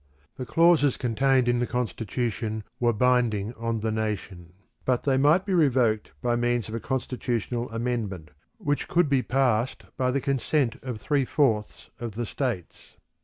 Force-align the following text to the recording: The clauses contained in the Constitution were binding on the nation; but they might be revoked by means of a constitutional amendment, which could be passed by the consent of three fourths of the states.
The 0.35 0.47
clauses 0.47 0.97
contained 0.97 1.47
in 1.47 1.59
the 1.59 1.67
Constitution 1.67 2.63
were 2.79 2.91
binding 2.91 3.53
on 3.53 3.81
the 3.81 3.91
nation; 3.91 4.53
but 4.83 5.03
they 5.03 5.15
might 5.15 5.45
be 5.45 5.53
revoked 5.53 6.09
by 6.23 6.35
means 6.35 6.67
of 6.67 6.73
a 6.73 6.79
constitutional 6.79 7.69
amendment, 7.69 8.31
which 8.57 8.87
could 8.87 9.09
be 9.09 9.21
passed 9.21 9.83
by 9.97 10.09
the 10.09 10.19
consent 10.19 10.77
of 10.81 10.99
three 10.99 11.23
fourths 11.23 11.91
of 11.99 12.13
the 12.13 12.25
states. 12.25 12.97